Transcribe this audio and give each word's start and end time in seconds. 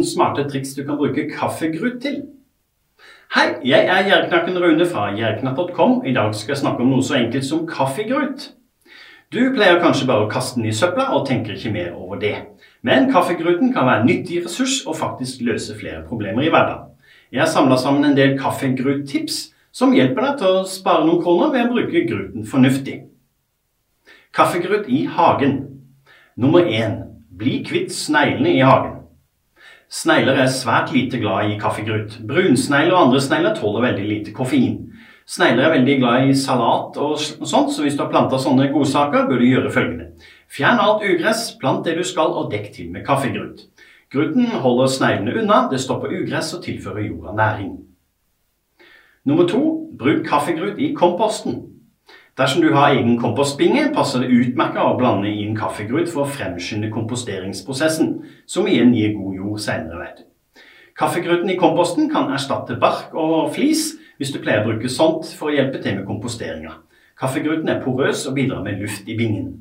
15 0.00 0.04
smarte 0.04 0.48
triks 0.48 0.74
du 0.74 0.84
kan 0.84 0.96
bruke 0.96 1.28
kaffegrut 1.30 2.00
til. 2.02 2.22
Hei, 3.34 3.60
jeg 3.64 3.86
er 3.86 4.06
Gjerdknakken 4.08 4.56
Rune 4.58 4.86
fra 4.86 5.10
gjerdknapp.com. 5.14 6.00
I 6.06 6.14
dag 6.16 6.34
skal 6.34 6.54
jeg 6.54 6.62
snakke 6.64 6.82
om 6.82 6.90
noe 6.90 7.04
så 7.04 7.18
enkelt 7.18 7.46
som 7.46 7.66
kaffegrut. 7.68 8.50
Du 9.30 9.38
pleier 9.54 9.78
kanskje 9.82 10.08
bare 10.08 10.26
å 10.26 10.30
kaste 10.30 10.58
den 10.58 10.70
i 10.70 10.74
søpla 10.74 11.12
og 11.14 11.28
tenker 11.28 11.54
ikke 11.54 11.72
mer 11.74 11.92
over 11.94 12.18
det. 12.18 12.34
Men 12.82 13.10
kaffegruten 13.12 13.74
kan 13.74 13.86
være 13.86 14.02
en 14.02 14.08
nyttig 14.10 14.40
ressurs 14.46 14.80
og 14.86 14.98
faktisk 14.98 15.44
løse 15.46 15.76
flere 15.78 16.02
problemer 16.08 16.42
i 16.42 16.50
hverdagen. 16.50 16.88
Jeg 17.30 17.44
har 17.44 17.52
samla 17.52 17.76
sammen 17.78 18.08
en 18.08 18.16
del 18.16 18.34
kaffegrut-tips 18.40 19.50
som 19.70 19.94
hjelper 19.94 20.26
deg 20.26 20.40
til 20.40 20.56
å 20.56 20.66
spare 20.66 21.04
noen 21.06 21.22
kroner 21.22 21.52
ved 21.54 21.68
å 21.68 21.74
bruke 21.76 22.06
gruten 22.08 22.48
fornuftig. 22.48 22.96
Kaffegrut 24.34 24.88
i 24.90 25.04
hagen. 25.06 25.60
Nummer 26.40 26.66
1. 26.66 27.04
Bli 27.38 27.60
kvitt 27.68 27.94
sneglene 27.94 28.56
i 28.56 28.64
hagen. 28.66 28.99
Snegler 29.90 30.38
er 30.38 30.50
svært 30.54 30.92
lite 30.94 31.18
glad 31.18 31.50
i 31.50 31.56
kaffegrut. 31.58 32.20
Brunsnegler 32.22 32.94
og 32.94 33.08
andre 33.08 33.20
snegler 33.24 33.56
tåler 33.58 33.88
veldig 33.88 34.04
lite 34.06 34.34
koffein. 34.34 34.76
Snegler 35.26 35.66
er 35.66 35.72
veldig 35.74 35.96
glad 35.98 36.28
i 36.30 36.36
salat 36.38 36.98
og 37.02 37.18
sånt, 37.18 37.72
så 37.74 37.82
hvis 37.82 37.96
du 37.98 38.04
har 38.04 38.10
planta 38.12 38.38
sånne 38.38 38.68
godsaker, 38.70 39.26
bør 39.26 39.42
du 39.42 39.48
gjøre 39.48 39.72
følgende. 39.74 40.06
Fjern 40.50 40.78
alt 40.82 41.02
ugress, 41.06 41.48
plant 41.58 41.82
det 41.86 41.96
du 41.98 42.04
skal, 42.06 42.30
og 42.38 42.54
dekk 42.54 42.70
til 42.74 42.92
med 42.94 43.02
kaffegrut. 43.06 43.66
Gruten 44.14 44.46
holder 44.62 44.90
sneglene 44.94 45.34
unna, 45.42 45.64
det 45.70 45.82
stopper 45.82 46.14
ugress 46.20 46.54
og 46.54 46.62
tilfører 46.64 47.08
jorda 47.08 47.34
næring. 47.38 47.76
Nummer 49.26 49.46
to, 49.50 49.90
bruk 49.98 50.22
kaffegrut 50.26 50.78
i 50.78 50.92
komposten. 50.94 51.60
Dersom 52.40 52.62
du 52.62 52.70
har 52.72 52.94
egen 52.94 53.18
kompostbinge, 53.20 53.90
passer 53.92 54.22
det 54.22 54.32
utmerket 54.32 54.80
å 54.80 54.94
blande 54.96 55.28
inn 55.28 55.52
kaffegrut 55.58 56.08
for 56.08 56.24
å 56.24 56.30
fremskynde 56.38 56.88
komposteringsprosessen, 56.94 58.14
som 58.48 58.68
igjen 58.70 58.94
gir 58.96 59.12
god 59.12 59.34
jord 59.36 59.60
senere, 59.60 59.98
vet 60.00 60.22
du. 60.22 60.62
Kaffegruten 60.96 61.52
i 61.52 61.58
komposten 61.60 62.08
kan 62.12 62.32
erstatte 62.32 62.78
bark 62.80 63.12
og 63.12 63.52
flis 63.52 63.90
hvis 64.16 64.32
du 64.32 64.38
pleier 64.40 64.64
å 64.64 64.70
bruke 64.70 64.88
sånt 64.88 65.28
for 65.36 65.50
å 65.50 65.54
hjelpe 65.54 65.82
til 65.84 65.98
med 65.98 66.06
komposteringa. 66.08 66.78
Kaffegruten 67.20 67.68
er 67.68 67.82
porøs 67.84 68.24
og 68.30 68.38
bidrar 68.38 68.64
med 68.64 68.80
luft 68.80 69.08
i 69.08 69.18
bingen. 69.20 69.52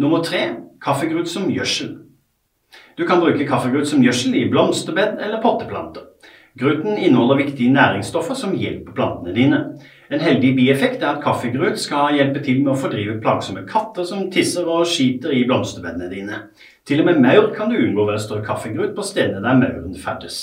Nummer 0.00 0.24
tre 0.24 0.42
kaffegrut 0.80 1.28
som 1.28 1.50
gjødsel. 1.52 1.98
Du 2.96 3.04
kan 3.04 3.20
bruke 3.20 3.44
kaffegrut 3.48 3.92
som 3.92 4.00
gjødsel 4.04 4.40
i 4.40 4.48
blomsterbed 4.48 5.20
eller 5.20 5.44
potteplanter. 5.44 6.08
Gruten 6.58 6.96
inneholder 6.96 7.44
viktige 7.44 7.76
næringsstoffer 7.76 8.40
som 8.40 8.56
hjelper 8.56 8.96
plantene 8.96 9.36
dine. 9.36 9.62
En 10.08 10.22
heldig 10.24 10.54
bieffekt 10.56 11.02
er 11.02 11.18
at 11.18 11.24
kaffegrut 11.24 11.76
skal 11.80 12.14
hjelpe 12.16 12.40
til 12.44 12.62
med 12.62 12.72
å 12.72 12.78
fordrive 12.80 13.18
plagsomme 13.20 13.66
katter 13.68 14.06
som 14.08 14.30
tisser 14.32 14.64
og 14.64 14.86
skiter 14.88 15.34
i 15.36 15.42
blomsterbedene 15.48 16.08
dine. 16.08 16.38
Til 16.88 17.02
og 17.02 17.10
med 17.10 17.18
maur 17.20 17.50
kan 17.56 17.68
du 17.68 17.76
unngå 17.76 18.06
ved 18.08 18.16
å 18.16 18.22
strø 18.22 18.38
kaffegrut 18.46 18.94
på 18.96 19.04
stedene 19.04 19.42
der 19.44 19.58
mauren 19.60 19.98
ferdes. 20.00 20.38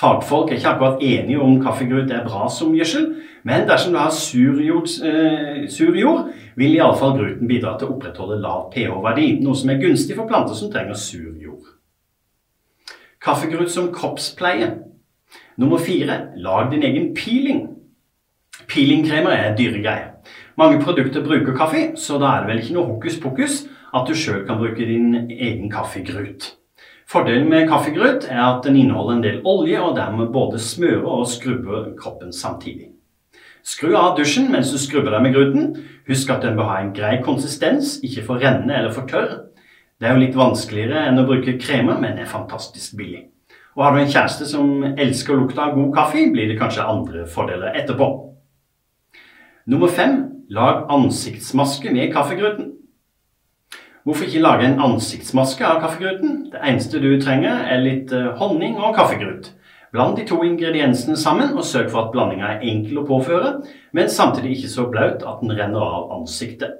Fagfolk 0.00 0.48
er 0.48 0.56
ikke 0.56 0.70
akkurat 0.70 1.02
enige 1.04 1.42
om 1.44 1.58
kaffegrut 1.60 2.08
er 2.16 2.24
bra 2.24 2.46
som 2.48 2.72
gjødsel, 2.72 3.10
men 3.44 3.66
dersom 3.68 3.92
du 3.92 3.98
har 4.00 4.14
sur 4.16 4.60
jord, 4.64 4.88
eh, 5.04 5.66
sur 5.68 5.96
jord 5.96 6.30
vil 6.56 6.78
iallfall 6.78 7.18
gruten 7.18 7.48
bidra 7.48 7.74
til 7.76 7.90
å 7.90 7.96
opprettholde 7.98 8.40
lav 8.40 8.70
pH-verdi, 8.72 9.42
noe 9.44 9.54
som 9.54 9.68
er 9.68 9.82
gunstig 9.82 10.16
for 10.16 10.28
planter 10.28 10.56
som 10.56 10.72
trenger 10.72 10.96
sur 10.96 11.36
jord. 11.36 11.74
Kaffegrut 13.20 13.68
som 13.68 13.92
kroppspleie. 13.92 14.78
Nummer 15.58 15.76
fire 15.76 16.32
lag 16.36 16.70
din 16.70 16.82
egen 16.82 17.12
peeling. 17.14 17.79
Peelingkremer 18.70 19.34
er 19.34 19.56
dyre 19.58 19.80
greier. 19.82 20.10
Mange 20.60 20.78
produkter 20.82 21.24
bruker 21.26 21.56
kaffe, 21.58 21.88
så 21.98 22.20
da 22.22 22.36
er 22.36 22.44
det 22.44 22.50
vel 22.52 22.60
ikke 22.62 22.76
noe 22.76 22.92
hokus 22.92 23.16
pokus 23.18 23.56
at 23.90 24.06
du 24.06 24.14
sjøl 24.14 24.44
kan 24.46 24.60
bruke 24.60 24.86
din 24.86 25.26
egen 25.26 25.66
kaffegrut. 25.72 26.52
Fordelen 27.10 27.48
med 27.50 27.66
kaffegrut 27.66 28.28
er 28.30 28.44
at 28.44 28.62
den 28.62 28.78
inneholder 28.78 29.16
en 29.16 29.24
del 29.24 29.40
olje, 29.42 29.80
og 29.82 29.96
dermed 29.96 30.30
både 30.30 30.62
smører 30.62 31.02
og 31.02 31.26
skrubber 31.26 31.90
kroppen 31.98 32.30
samtidig. 32.30 32.92
Skru 33.66 33.90
av 33.98 34.14
dusjen 34.16 34.46
mens 34.54 34.70
du 34.70 34.78
skrubber 34.78 35.16
deg 35.16 35.26
med 35.26 35.34
gruten. 35.34 35.66
Husk 36.06 36.30
at 36.30 36.46
den 36.46 36.54
bør 36.54 36.70
ha 36.70 36.78
en 36.84 36.94
grei 36.94 37.18
konsistens, 37.26 37.98
ikke 38.06 38.28
for 38.30 38.38
rennende 38.38 38.78
eller 38.78 38.94
for 38.94 39.10
tørr. 39.10 39.34
Det 39.98 40.06
er 40.06 40.14
jo 40.14 40.22
litt 40.22 40.38
vanskeligere 40.38 41.08
enn 41.10 41.18
å 41.18 41.26
bruke 41.26 41.58
kremer, 41.58 41.98
men 41.98 42.22
er 42.22 42.30
fantastisk 42.30 42.94
billig. 43.02 43.26
Og 43.74 43.84
har 43.84 43.94
du 43.94 44.04
en 44.04 44.14
kjæreste 44.14 44.46
som 44.46 44.92
elsker 44.94 45.42
lukta 45.42 45.66
av 45.66 45.74
god 45.74 45.94
kaffe, 45.98 46.30
blir 46.30 46.46
det 46.46 46.60
kanskje 46.62 46.86
andre 46.86 47.26
fordeler 47.26 47.74
etterpå. 47.74 48.29
Nummer 49.70 49.86
fem 49.86 50.24
lag 50.48 50.86
ansiktsmaske 50.90 51.92
med 51.94 52.12
kaffegruten. 52.12 52.72
Hvorfor 54.02 54.24
ikke 54.24 54.40
lage 54.42 54.66
en 54.66 54.80
ansiktsmaske 54.82 55.62
av 55.66 55.78
kaffegruten? 55.84 56.48
Det 56.50 56.58
eneste 56.66 56.98
du 56.98 57.12
trenger, 57.22 57.60
er 57.70 57.84
litt 57.84 58.10
eh, 58.10 58.32
honning 58.40 58.80
og 58.80 58.96
kaffegrut. 58.96 59.52
Bland 59.94 60.16
de 60.18 60.24
to 60.26 60.40
ingrediensene 60.42 61.14
sammen, 61.16 61.52
og 61.54 61.62
sørg 61.68 61.86
for 61.92 62.02
at 62.02 62.10
blandinga 62.10 62.48
er 62.56 62.66
enkel 62.66 62.98
å 62.98 63.06
påføre, 63.06 63.52
men 63.94 64.10
samtidig 64.10 64.56
ikke 64.56 64.72
så 64.72 64.88
blaut 64.90 65.22
at 65.22 65.44
den 65.44 65.54
renner 65.54 65.86
av 66.00 66.10
ansiktet. 66.18 66.74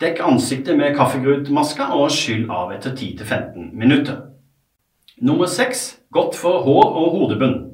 Dekk 0.00 0.24
ansiktet 0.24 0.80
med 0.80 0.96
kaffegrutmaska 0.96 1.90
og 1.98 2.08
skyll 2.16 2.48
av 2.48 2.72
etter 2.78 2.96
10-15 2.96 3.74
minutter. 3.76 4.22
Nummer 5.20 5.52
seks 5.52 5.90
godt 6.16 6.40
for 6.40 6.64
hår 6.64 6.90
og 7.04 7.18
hodebunn. 7.18 7.73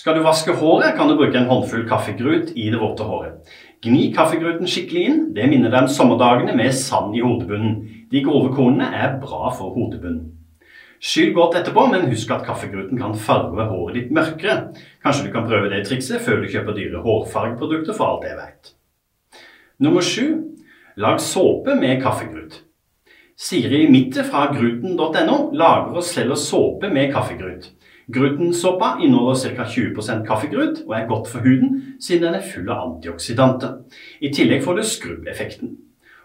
Skal 0.00 0.16
du 0.16 0.22
vaske 0.24 0.54
håret, 0.56 0.94
kan 0.96 1.10
du 1.10 1.12
bruke 1.18 1.36
en 1.36 1.50
håndfull 1.50 1.82
kaffegrut 1.88 2.54
i 2.56 2.70
det 2.72 2.78
våte 2.80 3.04
håret. 3.04 3.50
Gni 3.84 4.06
kaffegruten 4.16 4.68
skikkelig 4.70 5.00
inn. 5.04 5.18
Det 5.36 5.44
minner 5.50 5.68
deg 5.68 5.84
om 5.84 5.90
sommerdagene 5.92 6.54
med 6.56 6.72
sand 6.72 7.12
i 7.18 7.20
hodebunnen. 7.20 7.74
De 8.08 8.22
grove 8.24 8.54
kornene 8.56 8.86
er 8.96 9.18
bra 9.20 9.50
for 9.52 9.74
hodebunnen. 9.74 10.30
Skyll 11.04 11.34
godt 11.36 11.58
etterpå, 11.60 11.84
men 11.92 12.08
husk 12.08 12.32
at 12.32 12.46
kaffegruten 12.48 12.96
kan 13.00 13.12
farge 13.12 13.66
håret 13.68 13.98
ditt 13.98 14.14
mørkere. 14.16 14.70
Kanskje 15.04 15.26
du 15.26 15.34
kan 15.34 15.44
prøve 15.50 15.68
det 15.72 15.82
trikset 15.88 16.24
før 16.24 16.40
du 16.40 16.48
kjøper 16.48 16.78
dyre 16.78 17.02
hårfargeprodukter, 17.04 17.96
for 17.96 18.14
alt 18.14 18.24
jeg 18.30 18.38
vet. 18.40 18.72
Nummer 19.84 20.04
sju 20.04 20.26
lag 20.96 21.20
såpe 21.20 21.76
med 21.76 22.00
kaffegrut. 22.00 22.62
Siri 23.36 23.82
Mitte 23.92 24.24
fra 24.24 24.48
gruten.no 24.52 25.36
lager 25.52 26.00
og 26.00 26.08
selger 26.08 26.40
såpe 26.40 26.88
med 26.88 27.12
kaffegrut. 27.12 27.68
Grutensoppa 28.10 28.96
inneholder 29.02 29.54
ca. 29.54 29.64
20% 29.64 30.24
kaffegrut 30.26 30.82
og 30.86 30.94
er 30.96 31.06
godt 31.06 31.28
for 31.30 31.44
huden, 31.44 31.96
siden 32.00 32.26
den 32.26 32.40
er 32.40 32.46
full 32.46 32.68
av 32.70 32.82
antioksidanter. 32.86 33.76
I 34.20 34.32
tillegg 34.34 34.64
får 34.64 34.80
du 34.80 34.84
skrubbeffekten. 34.86 35.76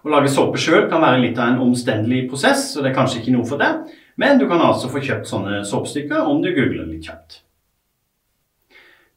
Å 0.05 0.11
lage 0.13 0.29
såpe 0.29 0.59
sjøl 0.61 0.87
kan 0.89 1.01
være 1.01 1.23
litt 1.23 1.39
av 1.41 1.51
en 1.51 1.63
omstendelig 1.65 2.27
prosess, 2.29 2.67
så 2.73 2.81
det 2.81 2.91
er 2.91 2.97
kanskje 2.97 3.21
ikke 3.21 3.33
noe 3.35 3.47
for 3.49 3.61
deg, 3.61 3.89
men 4.21 4.39
du 4.39 4.45
kan 4.49 4.61
altså 4.61 4.89
få 4.91 5.01
kjøpt 5.03 5.29
sånne 5.29 5.63
såpestykker 5.65 6.29
om 6.29 6.41
du 6.43 6.51
googler 6.53 6.85
litt 6.89 7.09
kjapt. 7.09 7.41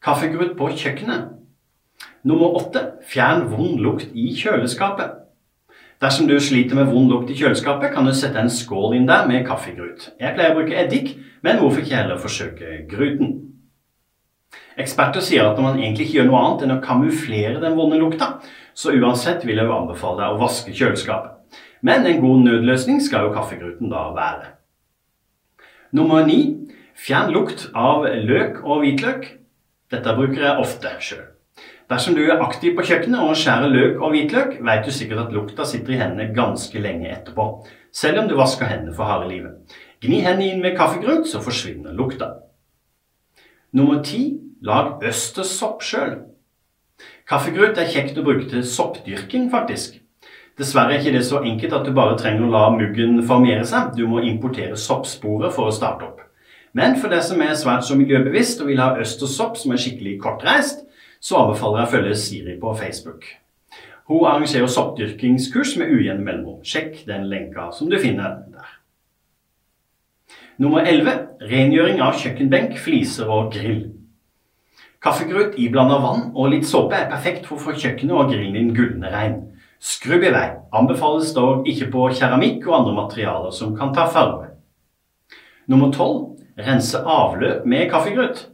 Kaffegrut 0.05 0.57
på 0.59 0.71
kjøkkenet. 0.73 1.35
Nummer 2.29 2.57
åtte 2.59 2.85
fjern 3.09 3.47
vond 3.53 3.81
lukt 3.85 4.13
i 4.17 4.31
kjøleskapet. 4.37 5.28
Dersom 5.99 6.29
du 6.29 6.37
sliter 6.39 6.79
med 6.79 6.93
vond 6.93 7.11
lukt 7.11 7.31
i 7.33 7.35
kjøleskapet, 7.35 7.91
kan 7.91 8.07
du 8.07 8.13
sette 8.15 8.39
en 8.39 8.53
skål 8.53 8.95
inn 8.95 9.07
der 9.09 9.27
med 9.27 9.47
kaffegrut. 9.49 10.13
Jeg 10.21 10.37
pleier 10.37 10.55
å 10.55 10.59
bruke 10.61 10.77
eddik, 10.79 11.17
men 11.43 11.59
hvorfor 11.59 11.83
ikke 11.83 11.97
heller 11.99 12.21
forsøke 12.23 12.85
gruten? 12.91 13.33
Eksperter 14.79 15.25
sier 15.27 15.49
at 15.49 15.59
når 15.59 15.65
man 15.67 15.81
egentlig 15.81 16.07
ikke 16.07 16.21
gjør 16.21 16.29
noe 16.29 16.43
annet 16.45 16.63
enn 16.65 16.75
å 16.77 16.83
kamuflere 16.85 17.59
den 17.65 17.75
vonde 17.75 17.99
lukta, 17.99 18.29
så 18.79 18.95
uansett 18.95 19.43
vil 19.43 19.59
jeg 19.59 19.67
jo 19.67 19.75
anbefale 19.75 20.23
deg 20.23 20.37
å 20.37 20.39
vaske 20.39 20.71
kjøleskapet. 20.71 21.59
Men 21.83 22.07
en 22.07 22.23
god 22.23 22.45
nødløsning 22.47 23.03
skal 23.03 23.27
jo 23.27 23.35
kaffegruten 23.35 23.91
da 23.91 24.05
være. 24.15 24.53
Nummer 25.99 26.23
ni 26.27 26.69
fjern 26.95 27.35
lukt 27.35 27.67
av 27.75 28.07
løk 28.07 28.63
og 28.63 28.85
hvitløk. 28.85 29.27
Dette 29.91 30.15
bruker 30.15 30.47
jeg 30.47 30.63
ofte 30.63 30.95
sjøl. 31.03 31.27
Dersom 31.89 32.15
du 32.15 32.21
er 32.27 32.43
aktiv 32.45 32.75
på 32.77 32.85
kjøkkenet 32.85 33.23
og 33.25 33.37
skjærer 33.39 33.71
løk 33.73 34.03
og 34.03 34.13
hvitløk, 34.13 34.59
vet 34.61 34.85
du 34.85 34.93
sikkert 34.93 35.23
at 35.23 35.31
lukta 35.33 35.65
sitter 35.65 35.95
i 35.95 36.01
hendene 36.03 36.35
ganske 36.37 36.83
lenge 36.85 37.09
etterpå, 37.09 37.47
selv 37.97 38.21
om 38.23 38.29
du 38.29 38.35
vasker 38.37 38.69
hendene 38.69 38.93
for 38.97 39.09
harde 39.09 39.31
livet. 39.31 39.79
Gni 40.05 40.19
hendene 40.21 40.51
inn 40.53 40.61
med 40.61 40.77
kaffegrut, 40.77 41.25
så 41.31 41.41
forsvinner 41.41 41.97
lukta. 41.97 42.35
Nummer 43.73 44.03
ti 44.05 44.21
lag 44.65 45.01
østerssopp 45.09 45.81
sjøl. 45.87 46.19
Kaffegrut 47.29 47.81
er 47.81 47.89
kjekt 47.89 48.21
å 48.21 48.25
bruke 48.27 48.45
til 48.51 48.67
soppdyrking, 48.69 49.49
faktisk. 49.53 49.97
Dessverre 50.59 50.97
er 50.97 51.01
ikke 51.01 51.15
det 51.15 51.25
så 51.25 51.41
enkelt 51.47 51.73
at 51.77 51.87
du 51.87 51.93
bare 51.97 52.19
trenger 52.21 52.45
å 52.45 52.53
la 52.53 52.65
muggen 52.75 53.21
formere 53.25 53.65
seg. 53.69 53.95
Du 53.97 54.05
må 54.11 54.21
importere 54.27 54.77
soppsporer 54.77 55.53
for 55.55 55.71
å 55.71 55.75
starte 55.75 56.05
opp. 56.05 56.21
Men 56.77 56.99
for 57.01 57.09
deg 57.13 57.23
som 57.25 57.41
er 57.41 57.57
svært 57.57 57.87
så 57.87 57.97
miljøbevisst 57.97 58.61
og 58.61 58.69
vil 58.73 58.83
ha 58.83 58.91
østerssopp 59.01 59.57
som 59.57 59.73
er 59.73 59.81
skikkelig 59.81 60.19
kortreist, 60.25 60.85
så 61.21 61.43
anbefaler 61.43 61.83
jeg 61.83 61.89
å 61.89 61.93
følge 61.93 62.17
Siri 62.23 62.57
på 62.61 62.73
Facebook. 62.79 63.27
Hun 64.09 64.25
arrangerer 64.25 64.71
soppdyrkingskurs 64.73 65.75
med 65.77 65.91
ujevne 65.93 66.25
mellomrom. 66.25 66.63
Sjekk 66.65 67.03
den 67.09 67.27
lenka 67.29 67.69
som 67.77 67.91
du 67.91 67.99
finner 68.01 68.39
der. 68.49 68.75
Nummer 70.59 70.87
11. 70.87 71.13
Rengjøring 71.51 72.01
av 72.03 72.17
kjøkkenbenk, 72.19 72.79
fliser 72.83 73.29
og 73.31 73.53
grill. 73.55 73.85
Kaffegrut 75.05 75.55
iblanda 75.61 76.01
vann 76.03 76.25
og 76.33 76.51
litt 76.51 76.67
såpe 76.67 76.97
er 76.99 77.11
perfekt 77.13 77.45
for 77.47 77.59
å 77.59 77.69
få 77.69 77.77
kjøkkenet 77.79 78.17
og 78.17 78.33
grillen 78.33 78.57
din 78.57 78.73
gullende 78.75 79.13
rein. 79.13 79.37
Skrubb 79.79 80.25
i 80.27 80.33
vei. 80.35 80.49
Anbefales 80.75 81.31
dog 81.37 81.69
ikke 81.71 81.87
på 81.93 82.09
keramikk 82.19 82.67
og 82.67 82.81
andre 82.81 82.97
materialer 82.97 83.55
som 83.55 83.77
kan 83.79 83.93
ta 83.95 84.09
farge. 84.11 84.49
Nummer 85.71 85.93
12 85.93 86.65
rense 86.67 87.05
avløp 87.05 87.67
med 87.69 87.87
kaffegrøt. 87.93 88.49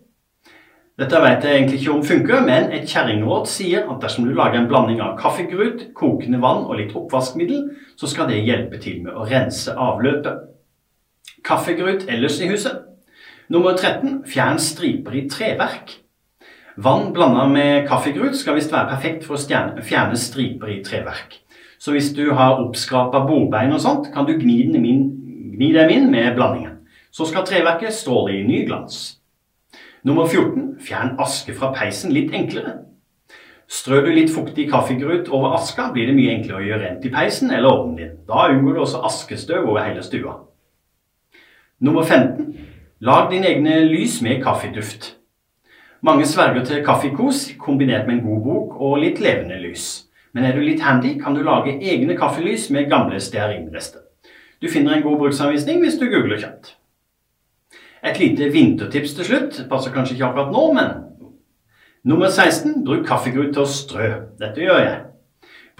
Dette 0.94 1.18
vet 1.18 1.42
jeg 1.42 1.58
egentlig 1.58 1.78
ikke 1.80 1.90
om 1.90 2.02
funker, 2.06 2.42
men 2.46 2.68
et 2.70 2.86
kjerringråd 2.86 3.48
sier 3.50 3.88
at 3.90 3.96
dersom 4.04 4.28
du 4.28 4.30
lager 4.30 4.60
en 4.60 4.68
blanding 4.70 5.00
av 5.02 5.16
kaffegrut, 5.18 5.88
kokende 5.98 6.38
vann 6.38 6.68
og 6.68 6.78
litt 6.78 6.94
oppvaskmiddel, 6.94 7.64
så 7.98 8.06
skal 8.06 8.28
det 8.30 8.44
hjelpe 8.46 8.78
til 8.78 9.00
med 9.02 9.16
å 9.18 9.26
rense 9.26 9.74
avløpet. 9.74 10.44
Kaffegrut 11.44 12.06
ellers 12.06 12.38
i 12.38 12.50
huset. 12.52 12.84
Nummer 13.50 13.74
13. 13.74 14.20
Fjern 14.30 14.62
striper 14.62 15.18
i 15.18 15.24
treverk. 15.26 15.96
Vann 16.78 17.10
blanda 17.14 17.48
med 17.50 17.88
kaffegrut 17.90 18.38
skal 18.38 18.54
visst 18.60 18.70
være 18.70 18.94
perfekt 18.94 19.26
for 19.26 19.34
å 19.34 19.82
fjerne 19.82 20.18
striper 20.18 20.76
i 20.76 20.78
treverk. 20.86 21.40
Så 21.82 21.90
hvis 21.90 22.12
du 22.14 22.28
har 22.38 22.62
oppskrapa 22.62 23.26
bordbein 23.26 23.74
og 23.74 23.82
sånt, 23.82 24.12
kan 24.14 24.30
du 24.30 24.36
gni, 24.38 24.62
inn, 24.70 25.10
gni 25.58 25.74
dem 25.74 25.90
inn 25.90 26.08
med 26.14 26.38
blandingen. 26.38 26.78
Så 27.10 27.26
skal 27.26 27.42
treverket 27.50 27.98
stråle 27.98 28.38
i 28.38 28.46
ny 28.46 28.62
glans. 28.70 29.23
Nummer 30.04 30.26
14. 30.26 30.76
Fjern 30.84 31.14
aske 31.18 31.54
fra 31.56 31.70
peisen 31.72 32.12
litt 32.12 32.34
enklere. 32.36 32.74
Strør 33.72 34.02
du 34.04 34.10
litt 34.12 34.32
fuktig 34.34 34.66
kaffegrut 34.68 35.30
over 35.32 35.54
aska, 35.56 35.86
blir 35.94 36.10
det 36.10 36.16
mye 36.18 36.34
enklere 36.34 36.60
å 36.60 36.66
gjøre 36.66 36.80
rent 36.82 37.06
i 37.08 37.12
peisen 37.14 37.48
eller 37.48 37.70
ovnen 37.70 37.96
din. 37.96 38.10
Da 38.28 38.50
unngår 38.52 38.76
du 38.76 38.82
også 38.82 39.00
askestøv 39.08 39.64
over 39.64 39.80
hele 39.80 40.04
stua. 40.04 40.34
Nummer 41.80 42.04
15. 42.04 42.52
Lag 43.00 43.32
dine 43.32 43.48
egne 43.48 43.80
lys 43.88 44.18
med 44.20 44.44
kaffeduft. 44.44 45.14
Mange 46.04 46.28
sverger 46.28 46.68
til 46.68 46.84
kaffekos 46.84 47.46
kombinert 47.56 48.04
med 48.04 48.18
en 48.18 48.24
god 48.28 48.44
bok 48.44 48.78
og 48.84 49.00
litt 49.06 49.24
levende 49.24 49.56
lys. 49.64 50.04
Men 50.36 50.44
er 50.44 50.52
du 50.52 50.60
litt 50.60 50.84
handy, 50.84 51.16
kan 51.16 51.32
du 51.32 51.40
lage 51.40 51.78
egne 51.80 52.12
kaffelys 52.20 52.68
med 52.68 52.92
gamle 52.92 53.24
stearinrester. 53.24 54.04
Du 54.60 54.68
finner 54.68 54.98
en 54.98 55.08
god 55.08 55.22
bruksanvisning 55.24 55.80
hvis 55.80 55.96
du 55.96 56.10
googler 56.12 56.44
kjapt. 56.44 56.76
Et 58.04 58.18
lite 58.20 58.50
vintertips 58.52 59.14
til 59.16 59.28
slutt. 59.30 59.58
Passer 59.70 59.92
kanskje 59.94 60.18
ikke 60.18 60.28
akkurat 60.28 60.52
nå, 60.52 60.64
men 60.76 60.94
Nummer 62.04 62.28
16. 62.28 62.82
Bruk 62.84 63.06
kaffegrut 63.08 63.54
til 63.56 63.62
å 63.62 63.70
strø. 63.70 64.08
Dette 64.36 64.60
gjør 64.60 64.80
jeg. 64.82 64.96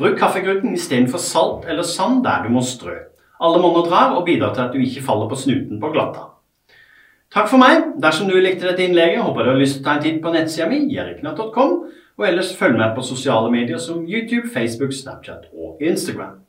Bruk 0.01 0.15
kaffegruten 0.17 0.73
istedenfor 0.73 1.21
salt 1.21 1.67
eller 1.69 1.85
sand 1.85 2.23
der 2.25 2.47
du 2.47 2.55
må 2.55 2.63
strø. 2.65 2.95
Alle 3.45 3.61
monner 3.61 3.85
drar 3.91 4.15
og 4.17 4.25
bidrar 4.25 4.55
til 4.57 4.65
at 4.65 4.73
du 4.73 4.81
ikke 4.81 5.05
faller 5.05 5.29
på 5.29 5.37
snuten 5.37 5.83
på 5.83 5.91
glatta. 5.93 6.31
Takk 7.35 7.51
for 7.51 7.61
meg. 7.61 7.91
Dersom 8.01 8.31
du 8.31 8.39
likte 8.39 8.71
dette 8.71 8.87
innlegget, 8.87 9.21
håper 9.27 9.45
du 9.45 9.53
har 9.53 9.61
lyst 9.61 9.77
til 9.77 9.85
å 9.85 9.89
ta 9.91 9.99
en 9.99 10.05
titt 10.07 10.23
på 10.25 10.33
nettsida 10.33 10.71
mi, 10.71 10.81
jeriknatt.com, 10.95 11.77
og 12.17 12.27
ellers 12.31 12.55
følg 12.57 12.79
med 12.79 12.95
på 12.97 13.05
sosiale 13.05 13.53
medier 13.53 13.83
som 13.83 14.07
YouTube, 14.09 14.49
Facebook, 14.55 14.97
Snapchat 14.97 15.51
og 15.53 15.83
Instagram. 15.85 16.44